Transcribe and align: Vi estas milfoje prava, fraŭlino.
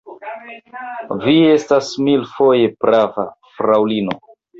Vi 1.25 1.35
estas 1.49 1.89
milfoje 2.07 2.71
prava, 2.87 3.27
fraŭlino. 3.59 4.19